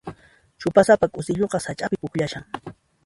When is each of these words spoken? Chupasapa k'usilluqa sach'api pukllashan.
Chupasapa 0.61 1.05
k'usilluqa 1.13 1.59
sach'api 1.65 1.95
pukllashan. 2.01 2.43